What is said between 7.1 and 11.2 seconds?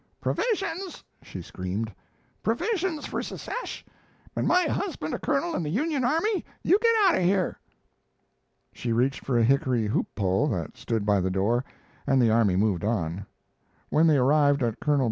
of here!" She reached for a hickory hoop pole that stood by